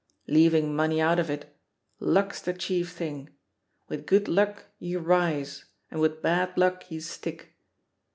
[0.25, 1.55] Leaving money out of it,
[1.99, 3.29] luck's the chief thing—
[3.87, 7.55] ^with good luck you rise, and with bad luck you stick.